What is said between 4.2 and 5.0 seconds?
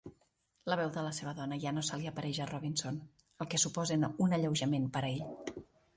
un alleujament